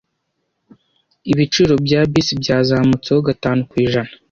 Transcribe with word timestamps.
Ibiciro 1.31 1.73
bya 1.85 2.01
bisi 2.11 2.33
byazamutseho 2.41 3.19
gatanu 3.27 3.61
kw 3.69 3.75
ijana. 3.85 4.11